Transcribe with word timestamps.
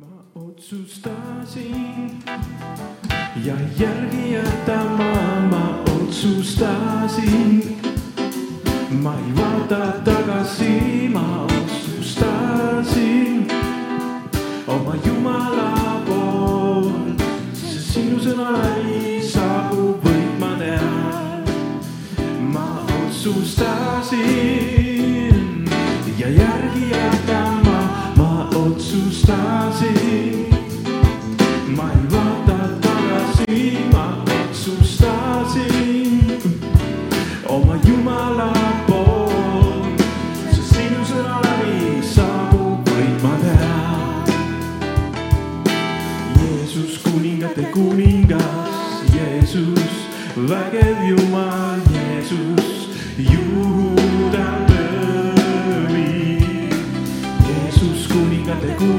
ma 0.00 0.06
otsustasin 0.34 2.10
ja 3.44 3.54
järgi 3.78 4.32
jätama 4.32 5.14
ma 5.50 5.82
otsustasin. 5.96 7.78
ma 9.02 9.14
ei 9.14 9.36
vaata 9.36 9.92
tagasi, 10.04 11.08
ma 11.12 11.44
otsustasin 11.44 13.48
oma 14.66 14.94
Jumala 15.06 16.00
pool, 16.06 16.90
sest 17.52 17.92
sinu 17.92 18.18
sõna 18.18 18.50
ei 18.76 19.22
saabu 19.22 19.98
võit 20.02 20.38
ma 20.40 20.56
tean. 20.58 21.44
ma 22.52 22.86
otsustasin 23.04 24.24
ja 26.18 26.28
järgi. 26.28 26.53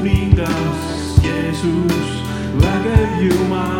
vingas, 0.02 0.80
Jeesus, 1.22 2.22
vägev 2.60 3.10
Jumal. 3.22 3.75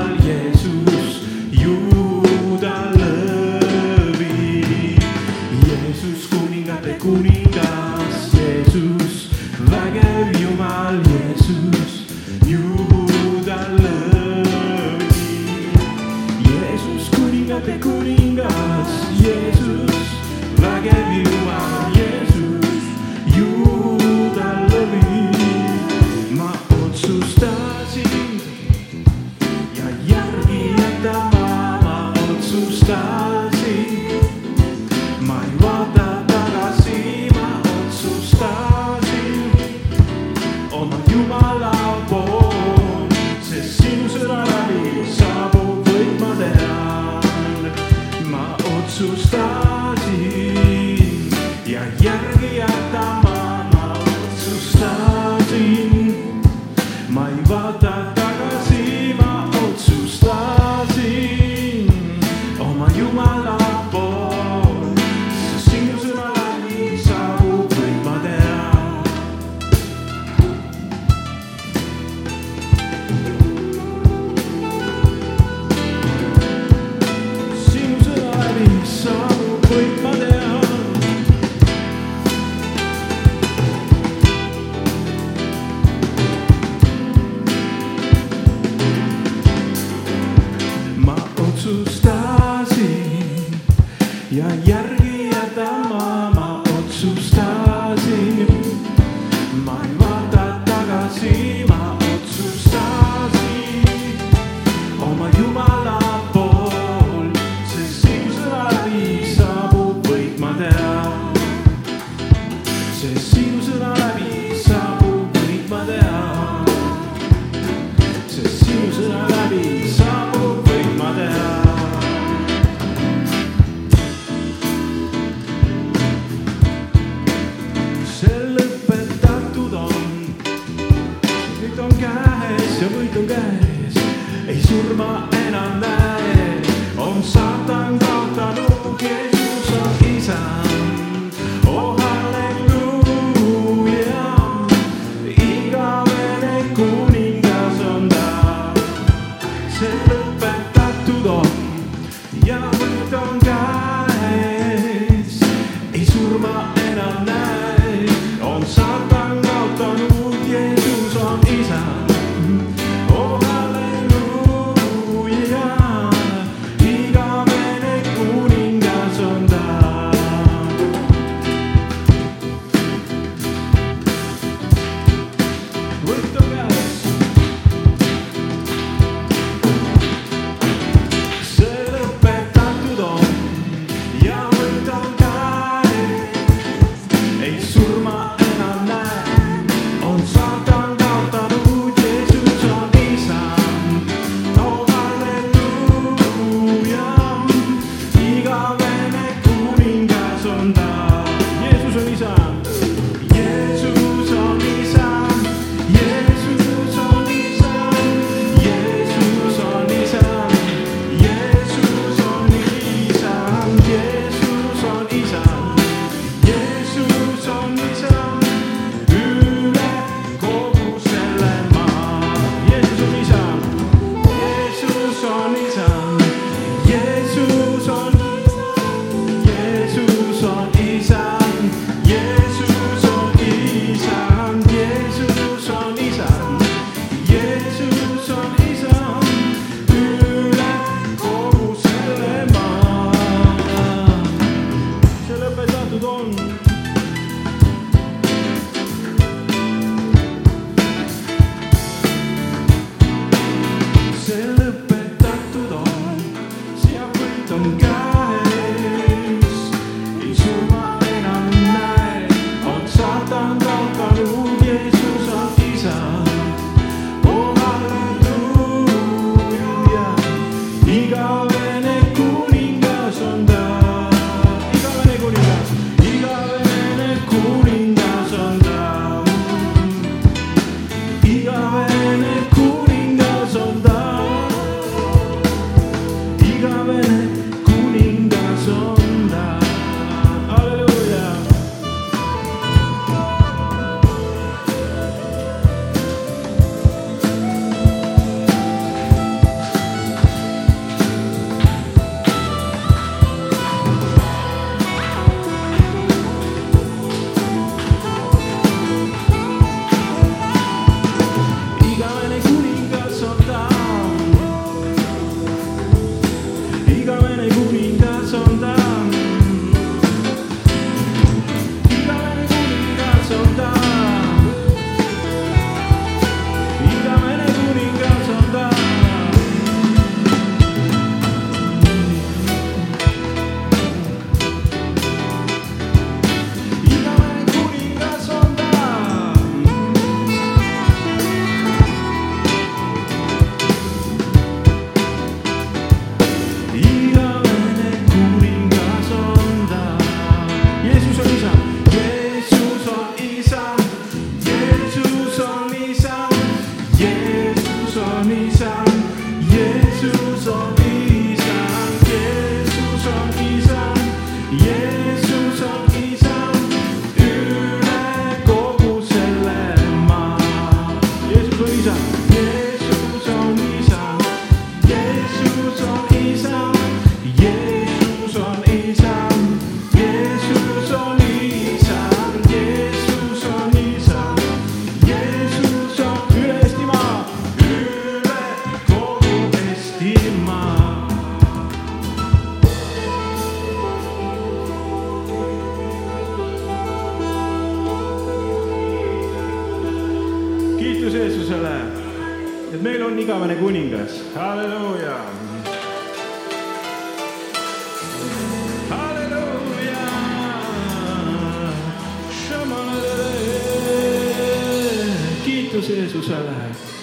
Kiitus 415.81 415.89
Jeesusele 415.89 416.51
pilvid 416.51 416.96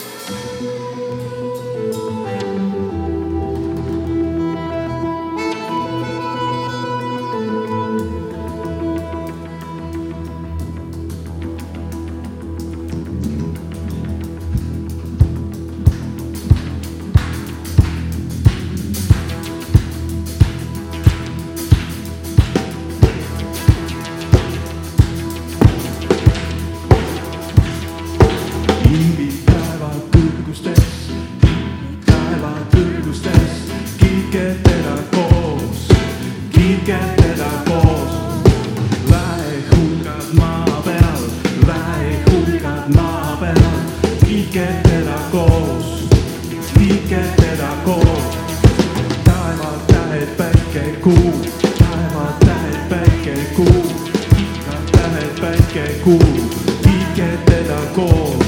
cold. 57.94 58.43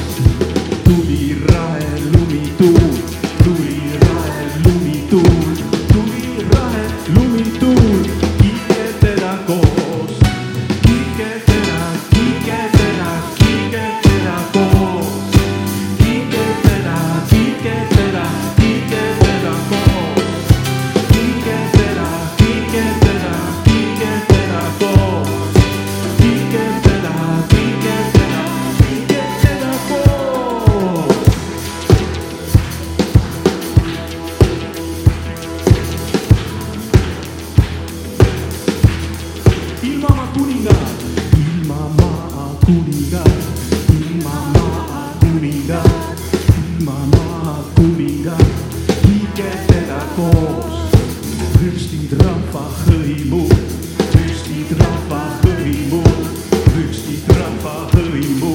move. 58.28 58.55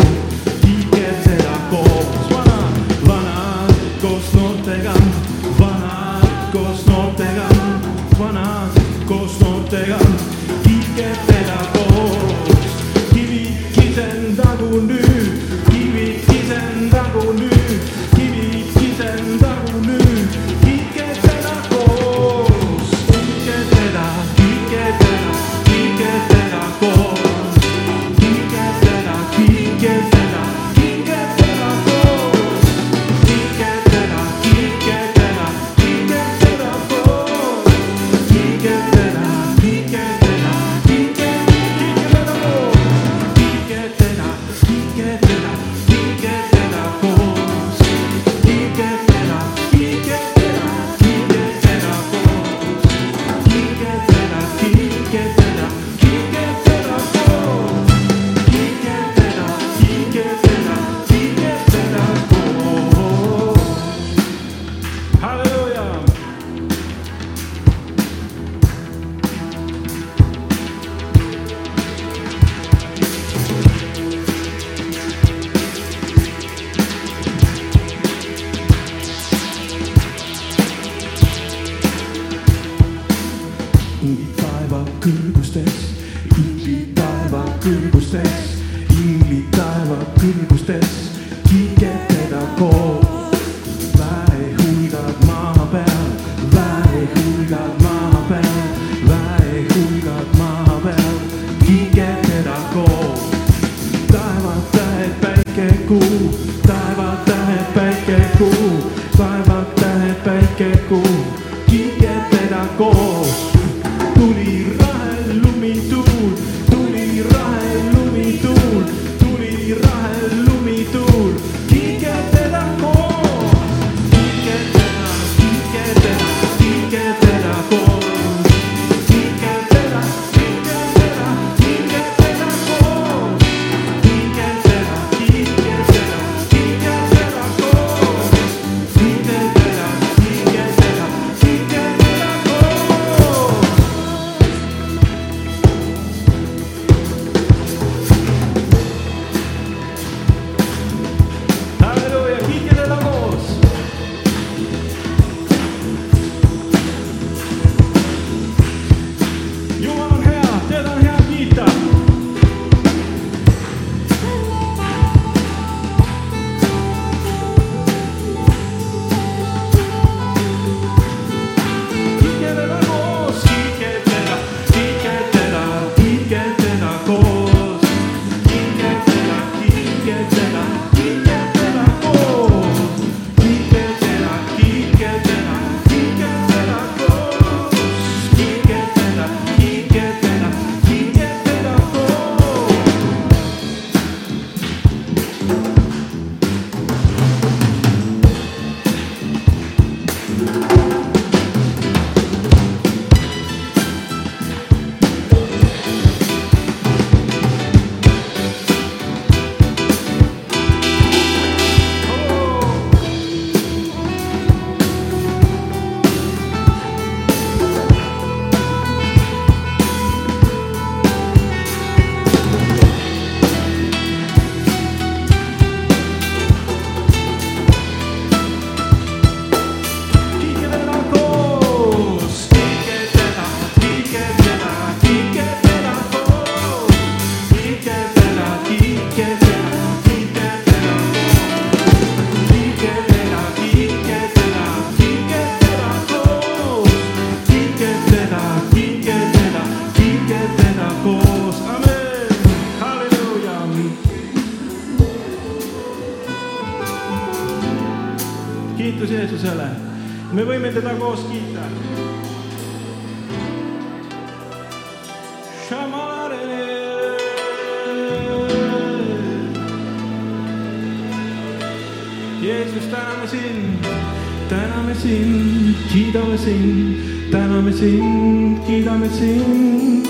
Kiidame 276.10 276.38
sind, 276.38 276.96
täname 277.30 277.72
sind, 277.72 278.58
kiidame 278.66 279.08
sind, 279.08 280.08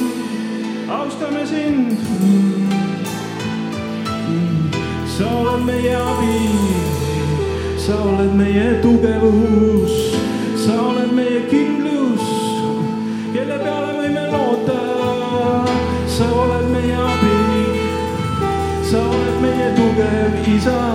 austame 0.88 1.46
sind. 1.46 1.98
sa 5.04 5.26
oled 5.28 5.64
meie 5.66 5.96
abi, 5.96 6.40
sa 7.76 7.92
oled 8.00 8.32
meie 8.34 8.80
tugevus, 8.80 9.92
sa 10.56 10.72
oled 10.88 11.12
meie 11.12 11.44
kindlus, 11.52 12.24
kelle 13.34 13.58
peale 13.60 13.92
võime 14.00 14.24
loota. 14.32 14.80
sa 16.08 16.24
oled 16.32 16.72
meie 16.72 16.96
abi, 16.96 17.36
sa 18.88 19.04
oled 19.04 19.36
meie 19.44 19.68
tugev 19.76 20.48
isa, 20.56 20.89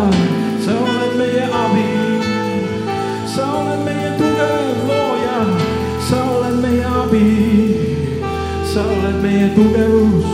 sa 8.76 8.84
oled 8.84 9.22
meie 9.24 9.48
tugevus, 9.56 10.26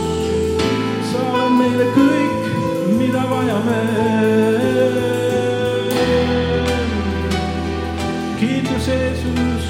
sa 1.11 1.19
oled 1.29 1.51
meile 1.59 1.85
kõik, 1.93 2.45
mida 2.97 3.21
vajame. 3.29 3.81
kiitus 8.39 8.87
Jeesus, 8.89 9.67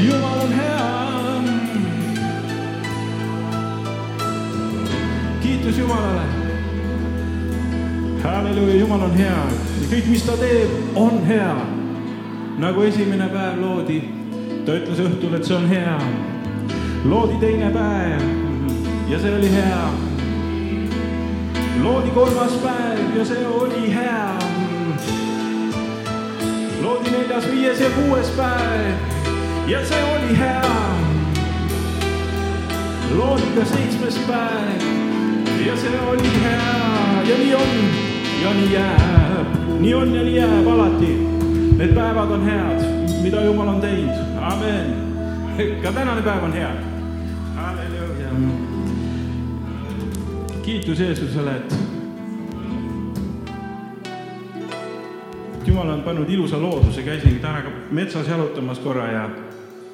Jumal 0.00 0.40
on 0.46 0.56
hea. 0.56 0.88
kiitus 5.42 5.76
Jumalale. 5.78 6.24
halleluuja, 8.22 8.80
Jumal 8.80 9.06
on 9.10 9.14
hea 9.20 9.44
ja 9.82 9.92
kõik, 9.92 10.08
mis 10.08 10.24
ta 10.24 10.40
teeb, 10.40 10.72
on 10.96 11.20
hea. 11.28 11.52
nagu 12.64 12.88
esimene 12.88 13.28
päev 13.28 13.60
loodi, 13.60 14.00
ta 14.64 14.80
ütles 14.80 15.04
õhtul, 15.04 15.36
et 15.36 15.44
see 15.44 15.60
on 15.60 15.68
hea. 15.68 16.19
Loodi 17.04 17.34
teine 17.40 17.70
päev 17.70 18.20
ja 19.08 19.18
see 19.18 19.34
oli 19.36 19.52
hea. 19.52 19.90
loodi 21.82 22.10
kolmas 22.10 22.52
päev 22.52 23.16
ja 23.16 23.24
see 23.24 23.46
oli 23.46 23.94
hea. 23.94 24.38
loodi 26.82 27.10
neljas, 27.10 27.50
viies 27.50 27.80
ja 27.80 27.90
kuues 27.90 28.28
päev 28.36 28.92
ja 29.66 29.80
see 29.86 30.02
oli 30.02 30.38
hea. 30.38 30.62
loodi 33.16 33.48
ka 33.56 33.64
seitsmes 33.64 34.20
päev 34.28 34.84
ja 35.66 35.76
see 35.76 36.00
oli 36.08 36.30
hea 36.44 37.22
ja 37.28 37.38
nii 37.38 37.54
on 37.54 37.74
ja 38.42 38.54
nii 38.54 38.72
jääb, 38.72 39.58
nii 39.80 39.94
on 39.94 40.14
ja 40.14 40.22
nii 40.22 40.36
jääb 40.36 40.68
alati. 40.68 41.16
Need 41.76 41.94
päevad 41.94 42.30
on 42.30 42.44
head, 42.44 42.84
mida 43.22 43.44
Jumal 43.44 43.68
on 43.68 43.80
teinud, 43.80 44.36
amen. 44.40 44.94
ka 45.82 45.92
tänane 45.92 46.22
päev 46.22 46.44
on 46.44 46.52
hea. 46.52 46.89
Kiitus 50.62 50.98
Jeesusele, 51.00 51.56
et 51.56 51.76
Jumal 55.66 55.88
on 55.88 56.02
pannud 56.02 56.30
ilusa 56.30 56.58
looduse, 56.60 57.02
käisin 57.02 57.38
täna 57.40 57.62
ka 57.62 57.70
metsas 57.90 58.28
jalutamas 58.28 58.78
korra 58.78 59.06
ja 59.12 59.28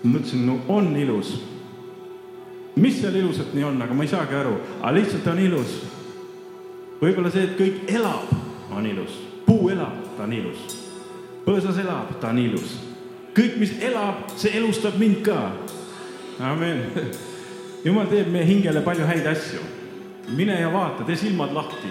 mõtlesin, 0.05 0.47
no 0.47 0.61
on 0.69 0.97
ilus 0.97 1.37
mis 2.77 3.01
seal 3.01 3.15
ilusat 3.15 3.55
nii 3.57 3.65
on, 3.65 3.79
aga 3.83 3.95
ma 3.95 4.05
ei 4.05 4.11
saagi 4.11 4.37
aru, 4.37 4.57
aga 4.81 4.95
lihtsalt 4.97 5.29
on 5.33 5.39
ilus. 5.41 5.77
võib-olla 7.01 7.31
see, 7.33 7.45
et 7.45 7.55
kõik 7.59 7.93
elab, 7.93 8.33
on 8.73 8.87
ilus, 8.89 9.17
puu 9.47 9.71
elab, 9.73 9.97
ta 10.17 10.25
on 10.25 10.35
ilus. 10.37 10.77
põõsas 11.47 11.81
elab, 11.81 12.13
ta 12.21 12.35
on 12.35 12.43
ilus. 12.43 12.77
kõik, 13.37 13.57
mis 13.61 13.73
elab, 13.81 14.29
see 14.37 14.53
elustab 14.59 15.01
mind 15.01 15.23
ka. 15.25 15.41
amen. 16.41 16.85
jumal 17.87 18.09
teeb 18.11 18.31
meie 18.35 18.47
hingele 18.49 18.83
palju 18.83 19.07
häid 19.07 19.27
asju. 19.31 19.63
mine 20.37 20.61
ja 20.61 20.69
vaata, 20.73 21.05
tee 21.07 21.17
silmad 21.17 21.53
lahti, 21.55 21.91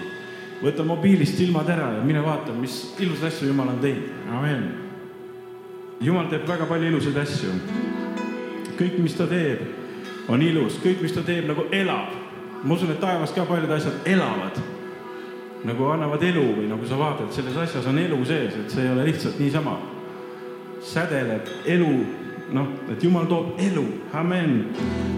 võta 0.60 0.84
mobiilist 0.84 1.38
silmad 1.38 1.68
ära 1.72 1.94
ja 1.96 2.02
mine 2.04 2.20
vaata, 2.24 2.52
mis 2.52 2.94
ilusaid 3.00 3.32
asju 3.32 3.48
Jumal 3.48 3.72
on 3.72 3.80
teinud. 3.80 4.12
amen. 4.30 4.68
Jumal 6.00 6.28
teeb 6.28 6.44
väga 6.48 6.66
palju 6.68 6.90
ilusaid 6.90 7.16
asju. 7.16 7.50
kõik, 8.76 8.98
mis 8.98 9.16
ta 9.16 9.26
teeb 9.26 9.64
on 10.28 10.42
ilus, 10.42 10.78
kõik, 10.82 11.02
mis 11.02 11.14
ta 11.14 11.22
teeb, 11.22 11.46
nagu 11.48 11.66
elab. 11.72 12.14
ma 12.62 12.74
usun, 12.74 12.90
et 12.90 13.00
taevas 13.00 13.32
ka 13.32 13.44
paljud 13.46 13.70
asjad 13.70 14.08
elavad, 14.08 14.56
nagu 15.64 15.90
annavad 15.92 16.22
elu 16.22 16.44
või 16.56 16.68
nagu 16.68 16.86
sa 16.88 16.96
vaatad, 16.98 17.30
selles 17.32 17.56
asjas 17.56 17.86
on 17.86 17.98
elu 17.98 18.18
sees, 18.24 18.54
et 18.56 18.70
see 18.70 18.82
ei 18.82 18.92
ole 18.92 19.04
lihtsalt 19.06 19.38
niisama. 19.38 19.78
sädeleb 20.82 21.48
elu, 21.66 21.92
noh, 22.52 22.66
et 22.90 23.02
Jumal 23.02 23.26
toob 23.26 23.58
elu, 23.58 23.84
amen. 24.12 24.66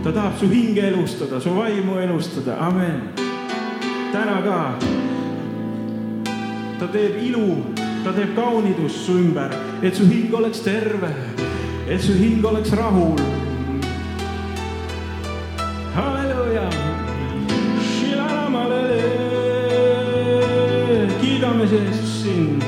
ta 0.04 0.12
tahab 0.12 0.38
su 0.38 0.46
hinge 0.46 0.86
elustada, 0.88 1.40
su 1.40 1.50
vaimu 1.50 1.98
elustada, 1.98 2.58
amen. 2.60 3.00
täna 4.12 4.40
ka. 4.42 4.78
ta 6.78 6.86
teeb 6.92 7.18
ilu, 7.22 7.74
ta 8.04 8.12
teeb 8.12 8.34
kaunidust 8.36 9.04
su 9.06 9.18
ümber, 9.18 9.52
et 9.82 9.94
su 9.94 10.04
hing 10.04 10.34
oleks 10.34 10.60
terve, 10.60 11.12
et 11.88 12.00
su 12.00 12.12
hing 12.12 12.44
oleks 12.44 12.72
rahul 12.72 13.18
halleluuja. 15.98 16.68
kiidame 21.20 21.64
Jeesus 21.66 22.22
sind, 22.22 22.62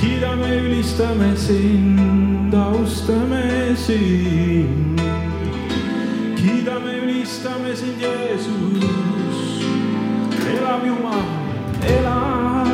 kiidame, 0.00 0.48
ülistame 0.56 1.36
sind, 1.36 2.27
austame 2.54 3.74
sind. 3.76 5.00
kiidame, 6.36 6.92
ülistame 7.02 7.74
sind, 7.74 8.00
Jeesus. 8.00 8.84
elab 10.52 10.84
Jumal, 10.86 11.24
elab 11.82 12.68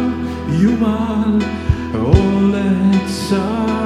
Jumal, 0.61 1.39
oled 1.95 3.09
sa. 3.09 3.84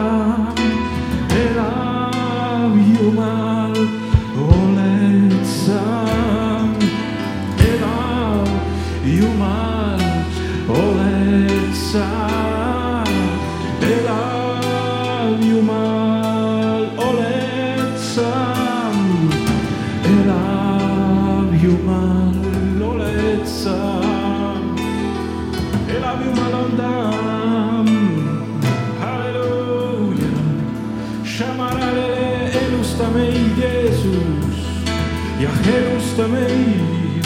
Elusta 36.19 36.29
meid, 36.35 37.25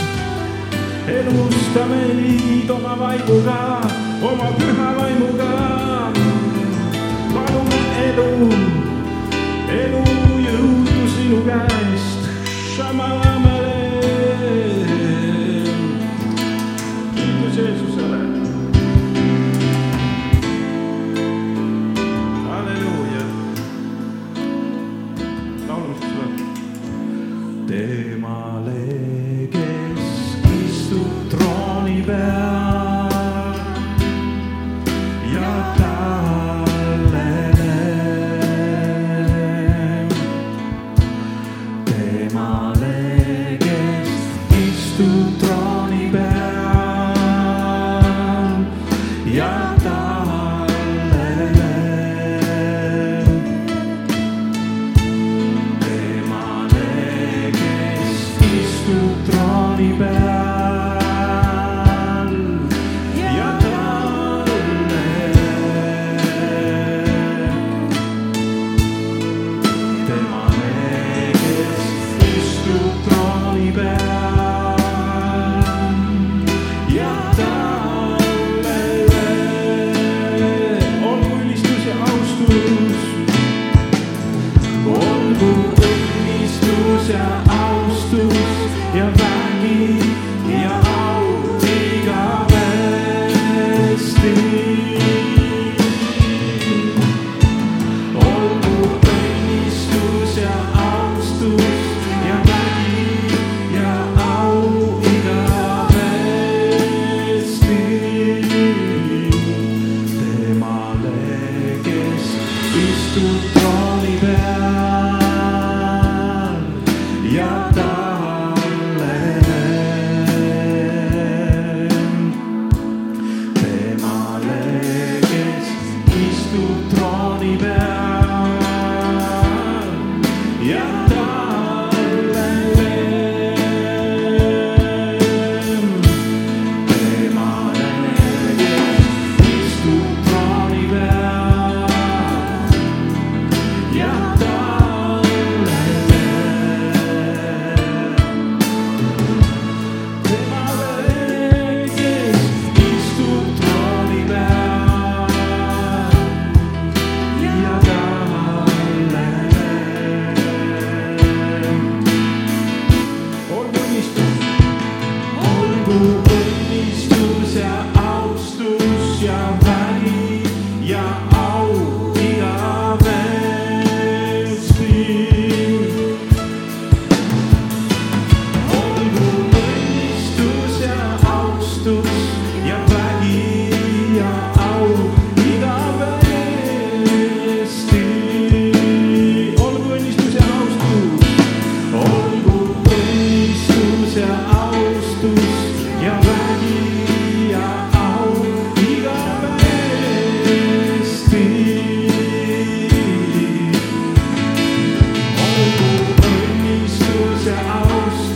elusta 1.09 1.87
meid 1.87 2.71
oma 2.71 2.95
vaimuga, 2.95 3.81
oma 4.21 4.49
püha 4.59 4.89
vaimuga. 4.99 5.53
palume 7.33 7.81
elu, 8.05 8.29
elu 9.81 10.05
jõudu 10.45 11.09
sinu 11.17 11.41
käest, 11.49 12.29
Shamalamale. 12.77 13.62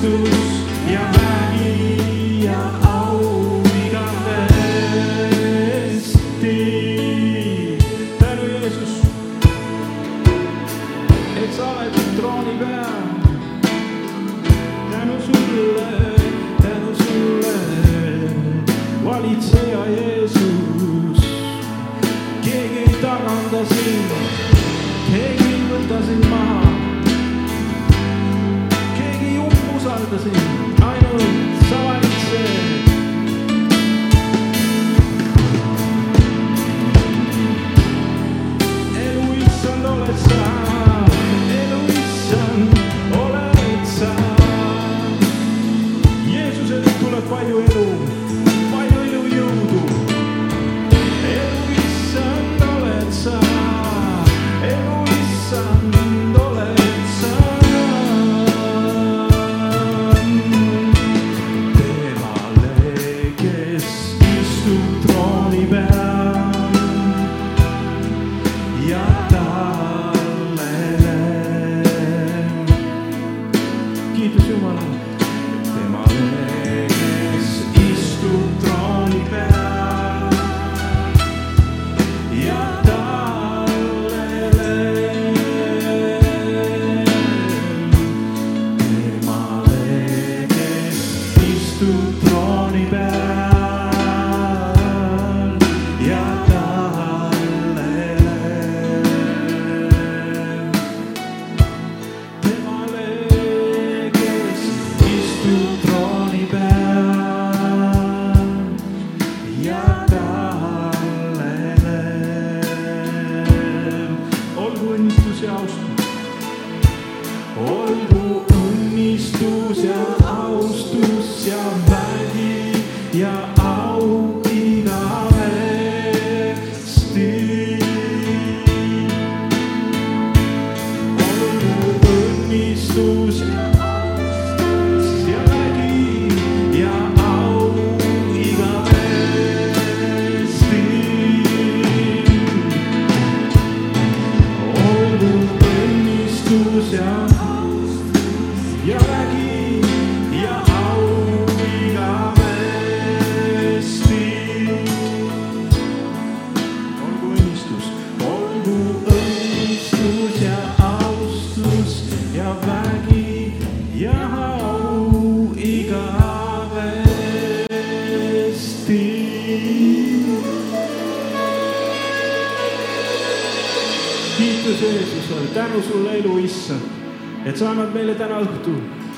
Jesus. 0.07 0.56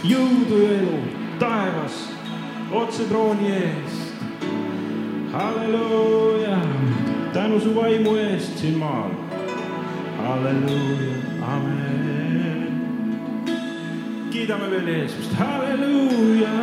jõudu 0.05 0.59
ja 0.63 0.75
elu 0.79 0.99
taevas 1.39 1.97
otse 2.73 3.05
trooni 3.09 3.51
eest. 3.53 4.23
halleluuja, 5.33 6.59
tänu 7.33 7.61
su 7.61 7.75
vaimu 7.75 8.17
eest 8.17 8.59
siin 8.59 8.79
maal. 8.79 9.11
halleluuja, 10.19 11.15
amen. 11.43 12.69
kiidame 14.31 14.71
veel 14.71 14.89
Jeesust, 14.89 15.33
halleluuja, 15.33 16.55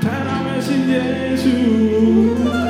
täname 0.00 0.62
sind, 0.62 0.88
Jeesus. 0.88 2.61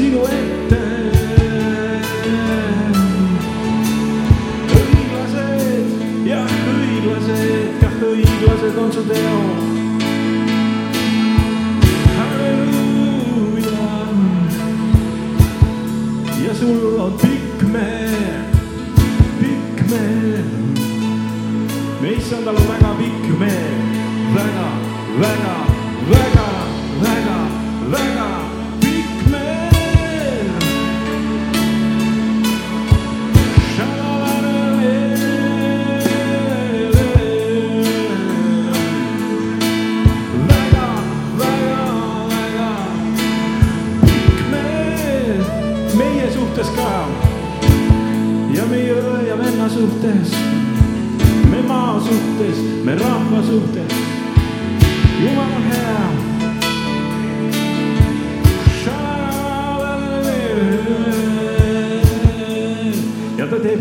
sido 0.00 0.24
eterno. 0.26 0.79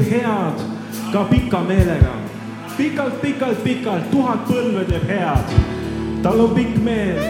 head 0.09 0.65
ka 1.13 1.23
pika 1.29 1.63
meelega 1.63 2.13
pikalt,. 2.77 3.21
pikalt-pikalt-pikalt, 3.21 4.11
tuhat 4.11 4.45
põlve 4.47 4.85
teeb 4.89 5.07
head. 5.07 5.55
tal 6.23 6.39
on 6.39 6.53
pikk 6.55 6.77
meel, 6.83 7.23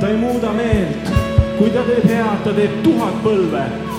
ta 0.00 0.08
ei 0.08 0.16
muuda 0.16 0.52
meelt. 0.52 1.14
kui 1.58 1.70
ta 1.70 1.82
teeb 1.88 2.08
head, 2.08 2.44
ta 2.44 2.52
teeb 2.52 2.82
tuhat 2.82 3.22
põlve 3.24 3.89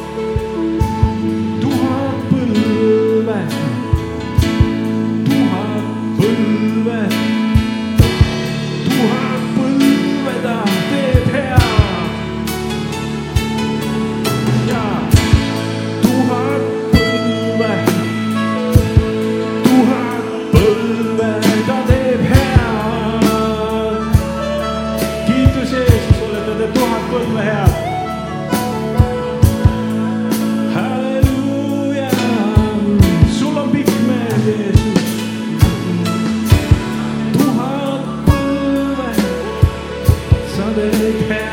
Amerika. 40.71 41.43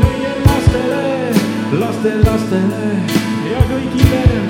meie 0.00 0.32
lastele, 0.46 1.04
laste 1.78 2.14
lastele 2.26 2.86
ja 3.46 3.60
kõigile 3.70 4.43